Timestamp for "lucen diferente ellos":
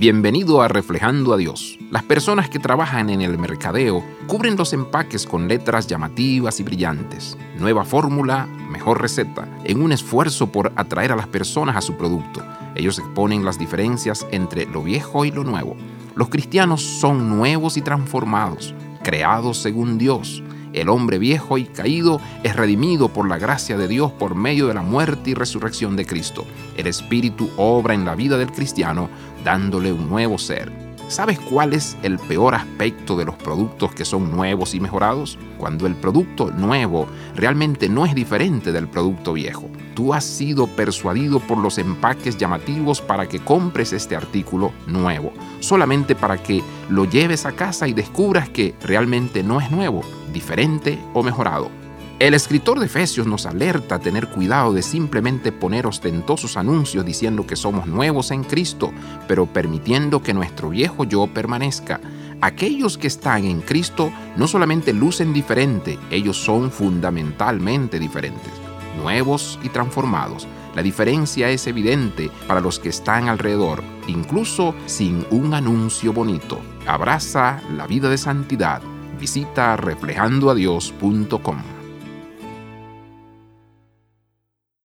64.92-66.36